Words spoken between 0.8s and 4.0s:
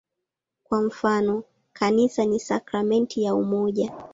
mfano, "Kanisa ni sakramenti ya umoja".